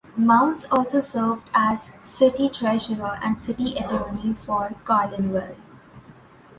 [0.17, 5.53] Mounts also served as city treasurer and city attorney for Carlinville.